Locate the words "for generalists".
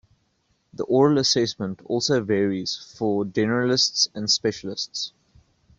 2.97-4.07